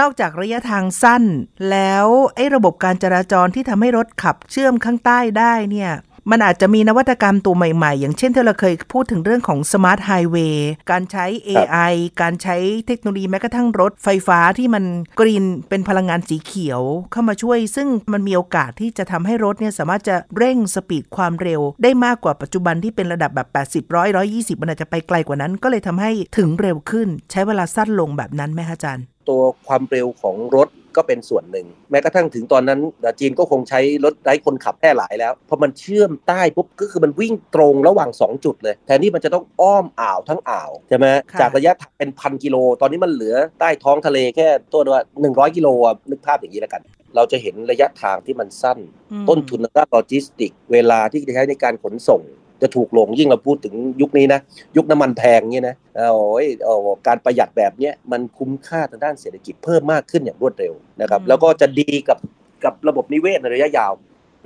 [0.00, 1.22] นอกจากระยะทางสั้น
[1.70, 5.92] แล้วไอ้ระบบการจราจรที่ทำให้รถขับเชื่อมข้างใต้ได้เนี่ย
[6.30, 14.84] มันอาจจะมีนวัตกรรมตัวใหม่ๆ อย่างเช่นที่เราเคยพูดถึงเรื่องของสมาร์ทไฮเวย์การใช้ AI การใช้เทคโนโลยีแม้กระทั่งรถไฟฟ้าที่มัน
[15.20, 32.80] กรีนเป็นพลังงานสีเขียวเข้ามาช่วย ซึ่งมันมีโอกาสที่จะทำให้รถเนี่ยสามารถจะเร่งสปีดความเร็ว ได้มากกว่าปัจจุบันที่เป็นระดับแบบ 80 100 120 มันอาจจะไปไกลกว่านั้น ก็เลยทำให้ถึงเร็วขึ้น ใช้เวลาสั้นลงแบบนั้นไหมคะอาจารย์ ตัวความเร็วของรถก็เป็นส่วนหนึ่ง แม้กระทั่งถึงตอนนั้น
[33.20, 46.82] จีนก็คงใช้รถไร้คนขับแพร่หลายแล้วพอมันเชื่อมใต้ปุ๊บก็คือมันวิ่งตรงระหว่าง 2 จุดเลย แทนที่มันจะต้องอ้อมอ่าวทั้งอ่าวใช่ไหมค่ะจากระยะทางเป็นพันกิโล ตอนนี้มันเหลือใต้ท้องทะเลแค่ตัวว่า100 กิโลอะนึกภาพอย่างนี้แล้วกัน
[47.16, 48.78] เราจะเห็นระยะทางที่มันสั้น
[49.12, 52.22] อืมต้นทุนทางด้านโลจิสติก เวลาที่จะใช้ในการขนส่ง
[52.62, 54.40] จะถูกลงยิ่งเราพูดถึงยุคนี้นะ
[54.76, 55.76] ยุคน้ำมันแพงเนี่ยนะ
[56.14, 56.74] โอ้ยโอ้
[57.06, 62.18] การประหยัดแบบเนี้ยมันคุ้มค่าทางด้านเศรษฐกิจเพิ่มมากขึ้นอย่างรวดเร็วนะครับอืมแล้วก็จะดีกับ
[62.64, 63.92] กับระบบนิเวศในระยะยาว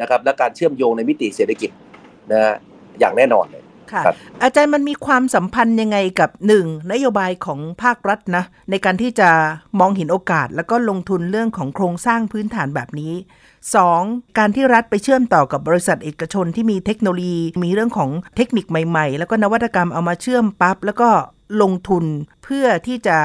[0.00, 1.70] นะครับ และการเชื่อมโยงในมิติเศรษฐกิจ
[2.32, 2.54] นะฮะ
[3.00, 9.30] อย่างแน่นอนเลยค่ะครับอาจารย์มันมีความสัมพันธ์ยังไงกับหนึ่งนโยบายของภาครัฐนะในการที่จะ
[9.80, 13.12] มองเห็นโอกาส แล้วก็ลงทุนเรื่องของโครงสร้างพื้นฐานแบบนี้
[13.70, 14.38] 2.
[14.38, 21.08] การที่รัฐไปเชื่อมต่อกับบริษัทเอกชนที่มีเทคโนโลยี มีเรื่องของเทคนิคใหม่ ๆ แล้วก็นวัตกรรมเอามาเชื่อมปั๊บแล้วก็
[21.62, 22.04] ลงทุน
[22.44, 23.18] เพื่อที่จะ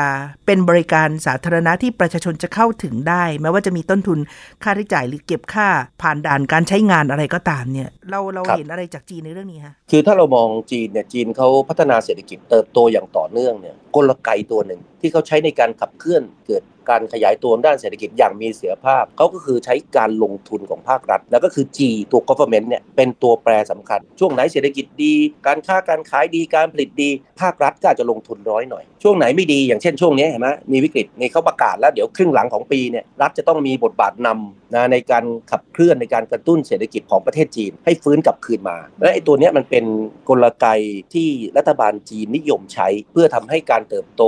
[0.46, 4.20] เป็นบริการสาธารณะที่ประชาชนจะเข้าถึงได้ แม้ว่าจะมีต้นทุน
[4.63, 5.68] ค่าใช้จ่ายหรือเก็บค่า
[6.02, 21.80] ผ่านด่านการใช้งานอะไรก็ตามเนี่ย เราเราครับเห็นอะไรจากจีนในเรื่องนี้ฮะคือถ้าเรามองจีนเนี่ยจีนเขาพัฒนาเศรษฐกิจเติบโตอย่างต่อเนื่องเนี่ยกลไกตัวหนึ่งที่เขาใช้ในการขับเคลื่อนเกิดการขยายตัวด้านเศรษฐกิจอย่างมีเสถียรภาพเขาก็คือใช้การลงทุนของภาครัฐ แล้วก็คือ G
[22.12, 25.13] ตัว government เนี่ยเป็นตัวแปรสำคัญ ช่วงไหนเศรษฐกิจดี
[25.48, 27.10] การค้าการขายดีการผลิตดี
[27.42, 39.86] ภาครัฐก็อาจจะลงทุนน้อยหน่อย ช่วงไหนไม่ดีอย่างเช่นช่วงนี้เห็นไหมมีวิกฤตนี่เขาประกาศแล้วเดี๋ยวครึ่งหลังของปีเนี่ยรัฐจะต้องมีบทบาทนำนะในการขับเคลื่อนในการกระตุ้นเศรษฐกิจของประเทศจีน ให้ฟื้นกลับคืนมา และไอ้ตัวเนี้ยมันเป็น
[40.30, 40.67] กลไก
[41.13, 41.27] ที่
[41.58, 44.23] รัฐบาลจีนนิยมใช้ เพื่อทำให้การเติบโต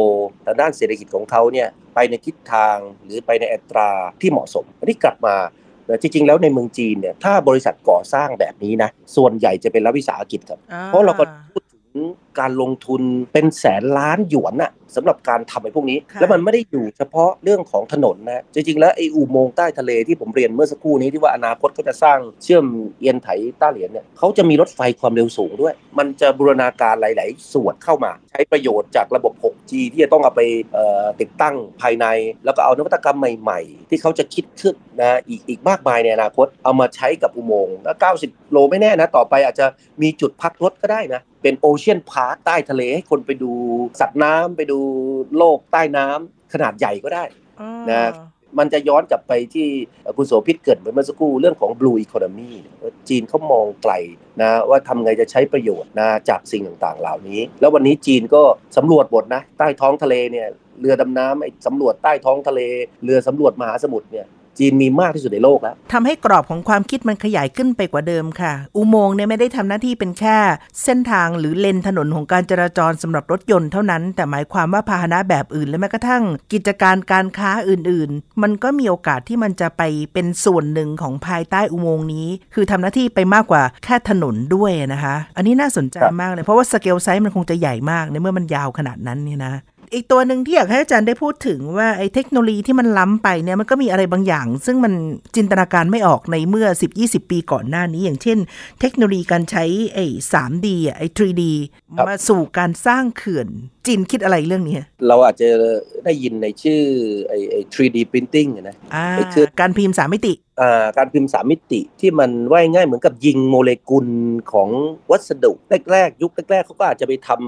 [0.45, 3.89] ทางด้านเศรษฐกิจของเขาเนี่ยไปในทิศทางหรือไปในอัตรา
[4.21, 5.36] ที่เหมาะสมอันนี้กลับมา
[5.89, 11.59] แต่จริงๆ แล้วในเมืองจีนเนี่ยถ้าบริษัทก่อสร้างแบบนี้นะส่วนใหญ่จะเป็นรัฐวิสาหกิจครับ เพราะเราก็พูดถึง
[12.39, 22.65] การลงทุนเป็นแสนล้านหยวนอะ สำหรับการทำไอ้พวกนี้ค่ะแล้วมันไม่ได้อยู่เฉพาะเรื่องของถนนนะจริงๆแล้วไอ้อุโมงค์ใต้ทะเลที่ผมเรียนเมื่อสักครู่นี้ที่ว่าอนาคตเขาจะสร้างเชื่อม
[22.99, 23.28] เอียนไถ
[23.62, 30.41] ต้าเหรียญเนี่ยเขาจะมีรถไฟความเร็วสูงด้วย มันจะบูรณาการหลาย ๆ ส่วนเข้ามา ใช้ประโยชน์จากระบบ 6G ที่จะต้องเอาไป
[30.73, 32.06] เอ่อติดตั้งภายใน
[32.45, 39.65] แล้วก็เอานวัตกรรมใหม่ ๆ ที่เขาจะคิดขึ้นนะอีกอีกมากมายในอนาคตเอามาใช้กับอุโมงค์แล้ว90 โลไม่แน่นะ ต่อไปอาจจะ
[40.02, 43.52] มีจุดพักรถก็ได้นะ เป็นโอเชียนพาร์คใต้ทะเลให้คนไปดู
[43.99, 44.79] สัตว์น้ำไปดู
[45.38, 47.24] โลกใต้น้ำขนาดใหญ่ก็ได้
[47.89, 48.12] นะ
[48.60, 49.68] มันจะย้อนกลับไปที่
[50.04, 53.94] เอ่อคุณโสภิตเกริดไปเมื่อสักครู่เรื่องของ blue economy ว่าจีนเขามองไกล
[54.42, 58.42] นะว่าทำไงจะใช้ประโยชน์นะจากสิ่งต่างๆ เหล่านี้ แล้ววันนี้จีนก็
[58.78, 60.48] สำรวจหมดนะ ใต้ท้องทะเลเนี่ย
[60.80, 62.62] เรือดำน้ำไอ้สำรวจใต้ท้องทะเล
[63.04, 70.38] เรือสำรวจมหาสมุทรเนี่ย จีนมีมากที่สุดในโลกแล้วทำให้กรอบของความคิดมันขยายขึ้นไปกว่าเดิมค่ะ อุโมงค์เนี่ยไม่ได้ทำหน้าที่เป็นแค่
[70.84, 79.82] เส้นทางหรือเลนถนนของการจราจรสำหรับรถยนต์เท่านั้น แต่หมายความว่าพาหนะแบบอื่น และแม้กระทั่ง กิจการการค้าอื่น ๆ มันก็มีโอกาสที่มันจะไป
[80.14, 89.54] เป็นส่วนหนึ่งของภายใต้อุโมงค์นี้ คือทำหน้าที่ไปมากกว่าแค่ถนนด้วยนะคะ อันนี้น่าสนใจมากเลยเพราะว่าสเกลไซส์มันคงจะใหญ่มากในเมื่อมันยาวขนาดนั้นเนี่ยนะ
[89.93, 94.93] อีกตัวหนึ่งที่อยากให้อาจารย์ได้พูดถึงว่าไอ้เทคโนโลยีที่มันล้ำไปเนี่ยมันก็มีอะไรบางอย่าง ซึ่งมัน
[95.36, 96.67] จินตนาการไม่ออกในเมื่อ
[96.99, 98.38] 10-20 ปีก่อนหน้านี้ อย่างเช่น
[98.82, 101.43] เทคโนโลยีการใช้ไอ้ 3D อะไอ้ 3D
[101.97, 103.47] ครับมาสู่การสร้างเขื่อน
[103.88, 104.75] จีนคิดอะไรเรื่องนี้
[105.08, 105.47] เราอาจจะ
[106.06, 106.82] ได้ยินในชื่อ
[107.28, 114.08] ไอ้ไอ้ 3D printing อะนะอ่าไอ้คือการพิมพ์สามมิติอ่าการพิมพ์สามมิติที่มันว่ายง่ายเหมือนกับยิงโมเลกุล
[114.52, 114.69] ของ
[115.12, 115.52] วัสดุ
[115.91, 117.41] แรกๆ ยุคแรกๆเขาก็อาจจะไปทำบ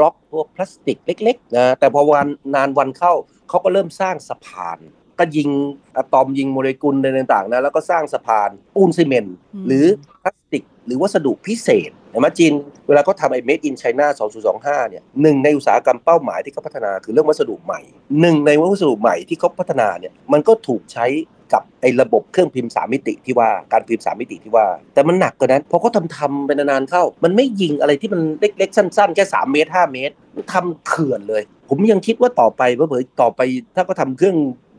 [0.00, 3.12] ล็อกพวกพลาสติกเล็กๆนะแต่พอวันนานวันเข้า
[3.48, 4.78] เขาก็เริ่มสร้างสะพาน
[5.18, 5.50] ก็ยิง
[5.96, 9.84] อะตอมยิงโมเลกุลอะไรต่างๆนะแล้วก็สร้างสะพานปูนซีเมนต์อืมหรือ
[10.22, 12.52] พลาสติก หรือวัสดุพิเศษเห็นไหมจีน
[12.88, 14.06] เวลาเขาทำไอ้ Made in China
[14.48, 17.80] 2025เนี่ยหนึ่งในอุตสาหกรรมเป้าหมายที่เขาพัฒนาคือเรื่องวัสดุใหม่
[18.20, 21.06] หนึ่งในวัสดุใหม่ที่เขาพัฒนาเนี่ยมันก็ถูกใช้
[21.52, 30.14] กับไอ้ระบบเครื่องพิมพ์สามมิติที่ว่าการพิมพ์สามมิติที่ว่า แต่มันหนักกว่านั้นพอเขาทำทำไปนานๆเข้า มันไม่ยิงอะไรที่มันเล็กๆสั้นๆ แค่ 3 เมตร 5 เมตร
[30.52, 33.40] ทำเขื่อนเลย ผมยังคิดว่าต่อไปเผื่อต่อไป
[33.74, 34.36] ถ้าเขาทำเครื่อง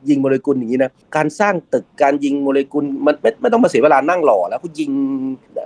[0.09, 4.91] ยิงโมเลกุลอย่างนี้นะการสร้างตึกการยิงโมเลกุลมันไม่ไม่ต้องมาเสียเวลานั่งหล่อแล้วเขายิง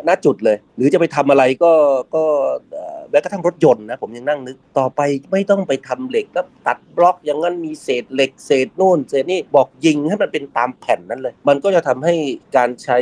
[0.06, 1.72] หน้าจุดเลย หรือจะไปทำอะไรก็
[2.16, 2.24] ก็
[3.12, 12.16] แม้กระทั่งรถยนต์นะผมยังนั่งนึกต่อไปไม่ต้องไปทำเหล็กแล้วตัดบล็อกอย่างนั้นมีเศษเหล็กเศษนู่นเศษนี่บอกยิงให้มันเป็นตามแผ่นนั้นเลย มันก็จะทำให้
[12.58, 12.98] การใช้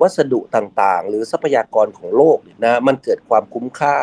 [0.00, 3.96] วัสดุต่างๆ หรือทรัพยากรของโลกเนี่ยนะมันเกิดความคุ้มค่า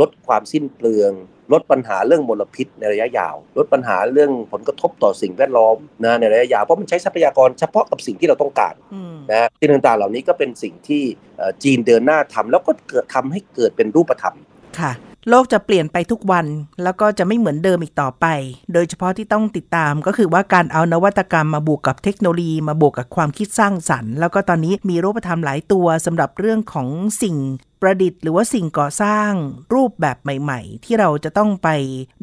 [0.00, 1.14] ลดความสิ้นเปลือง
[1.52, 11.02] ลดปัญหาเรื่องมลพิษในระยะยาว ลดปัญหาเรื่องผลกระทบต่อสิ่งแวดล้อมนะในระยะยาวเพราะมันใช้ทรัพยากรเฉพาะกับสิ่งที่เราต้องการอืมนะสิ่งต่างๆเหล่านี้ก็เป็นสิ่งที่
[11.36, 14.36] เอ่อจีนเดินหน้าทำแล้วก็เกิดทำให้เกิดเป็นรูปธรรม
[14.80, 14.92] ค่ะ
[15.28, 16.46] โลกจะเปลี่ยนไปทุกวัน
[16.82, 18.26] แล้วก็จะไม่เหมือนเดิมอีกต่อไป
[18.72, 26.88] โดยเฉพาะที่ต้องติดตามก็คือว่าการเอานวัตกรรมมาบวกกับเทคโนโลยี มาบวกกับความคิดสร้างสรรค์ แล้วก็ตอนนี้มีรูปธรรมหลายตัวสำหรับเรื่องของ
[27.22, 27.36] สิ่ง
[27.80, 29.32] ประดิษฐ์หรือว่าสิ่งก่อสร้าง
[29.74, 31.68] รูปแบบใหม่ ๆ ที่เราจะต้องไป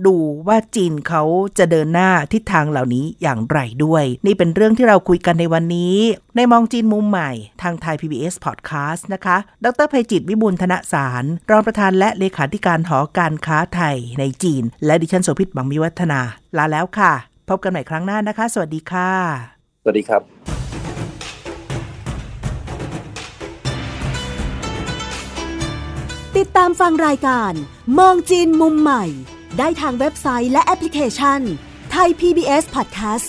[0.05, 0.15] ดู
[0.47, 1.23] ว่าจีนเขา
[1.57, 5.97] จะเดินหน้าทิศทางเหล่านี้อย่างไรด้วย นี่เป็นเรื่องที่เราคุยกันในวันนี้
[6.35, 16.21] ในมองจีนมุมใหม่ทางไทย PBS Podcast นะคะ ดรภัยจิตวิบูลย์ธนสาร รองประธานและเลขาธิการหอการค้าไทยในจีน และดิฉันโสภิตบังมิวัฒนา
[16.57, 17.13] ลาแล้วค่ะ
[17.49, 19.11] พบกันใหม่ครั้งหน้านะคะ สวัสดีค่ะ
[19.83, 20.56] สวัสดีครับ
[26.37, 27.53] ติดตามฟังรายการ
[27.99, 29.03] มองจีนมุมใหม่
[29.57, 31.39] ได้ทางเว็บไซต์และแอปพลิเคชัน
[31.91, 33.27] ไทย PBS Podcast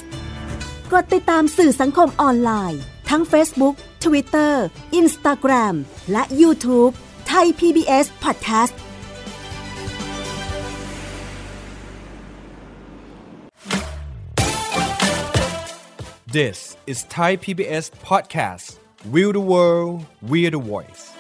[0.92, 4.52] กดติดตามสื่อสังคมออนไลน์ ทั้ง Facebook Twitter
[5.00, 5.74] Instagram
[6.12, 6.92] และ YouTube
[7.28, 8.74] ไทย PBS Podcast
[16.38, 18.66] This is Thai PBS Podcast.
[19.12, 21.17] We the world, we the voice.